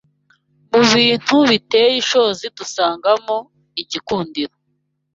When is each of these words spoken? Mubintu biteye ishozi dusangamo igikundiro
Mubintu 0.73 1.35
biteye 1.49 1.91
ishozi 2.01 2.45
dusangamo 2.57 3.37
igikundiro 3.81 4.53